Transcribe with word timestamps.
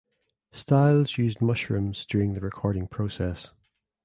Styles 0.51 1.19
used 1.19 1.43
"mushrooms" 1.43 2.07
during 2.07 2.33
the 2.33 2.41
recording 2.41 2.87
process. 2.87 3.51